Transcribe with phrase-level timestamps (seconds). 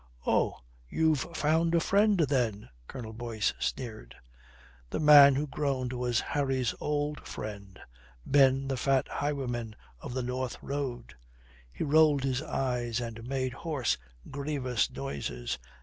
[0.25, 0.57] "Oh,
[0.89, 4.15] you've found a friend, then?" Colonel Boyce sneered.
[4.89, 7.79] The man who groaned was Harry's old friend,
[8.25, 11.13] Ben the fat highwayman of the North Road.
[11.71, 13.99] He rolled his eyes and made hoarse,
[14.31, 15.59] grievous noises.